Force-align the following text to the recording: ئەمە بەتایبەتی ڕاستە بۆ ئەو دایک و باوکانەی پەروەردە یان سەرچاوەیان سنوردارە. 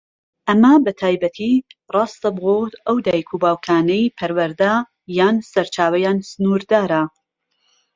ئەمە 0.47 0.73
بەتایبەتی 0.85 1.53
ڕاستە 1.93 2.29
بۆ 2.39 2.55
ئەو 2.85 2.97
دایک 3.05 3.29
و 3.31 3.41
باوکانەی 3.43 4.13
پەروەردە 4.17 4.73
یان 5.17 5.35
سەرچاوەیان 5.51 6.17
سنوردارە. 6.29 7.03